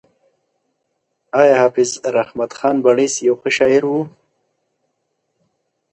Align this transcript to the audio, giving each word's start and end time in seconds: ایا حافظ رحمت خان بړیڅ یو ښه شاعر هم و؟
ایا 1.39 1.55
حافظ 1.61 1.89
رحمت 2.17 2.51
خان 2.57 2.75
بړیڅ 2.85 3.13
یو 3.27 3.35
ښه 3.41 3.49
شاعر 3.57 3.83
هم 3.89 3.93
و؟ 3.93 4.03